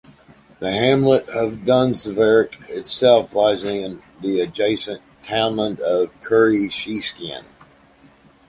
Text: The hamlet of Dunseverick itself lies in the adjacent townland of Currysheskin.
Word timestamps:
The 0.57 0.71
hamlet 0.71 1.29
of 1.29 1.59
Dunseverick 1.63 2.57
itself 2.71 3.35
lies 3.35 3.63
in 3.63 4.01
the 4.19 4.39
adjacent 4.39 5.03
townland 5.21 5.79
of 5.79 6.09
Currysheskin. 6.21 7.43